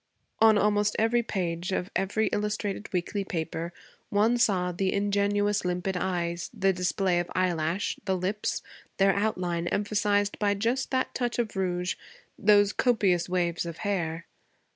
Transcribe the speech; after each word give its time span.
On 0.39 0.57
almost 0.57 0.95
every 0.97 1.21
page 1.21 1.71
of 1.71 1.91
every 1.95 2.25
illustrated 2.31 2.91
weekly 2.91 3.23
paper, 3.23 3.71
one 4.09 4.39
saw 4.39 4.71
the 4.71 4.91
ingenuous, 4.91 5.63
limpid 5.63 5.95
eyes, 5.95 6.49
the 6.51 6.73
display 6.73 7.19
of 7.19 7.29
eyelash, 7.35 7.99
the 8.05 8.17
lips, 8.17 8.63
their 8.97 9.13
outline 9.13 9.67
emphasized 9.67 10.39
by 10.39 10.55
just 10.55 10.89
that 10.89 11.13
touch 11.13 11.37
of 11.37 11.55
rouge, 11.55 11.97
those 12.35 12.73
copious 12.73 13.29
waves 13.29 13.63
of 13.63 13.77
hair. 13.85 14.25